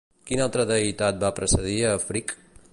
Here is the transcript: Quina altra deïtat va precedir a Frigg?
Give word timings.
Quina 0.29 0.45
altra 0.45 0.65
deïtat 0.71 1.21
va 1.25 1.31
precedir 1.41 1.79
a 1.91 1.95
Frigg? 2.09 2.37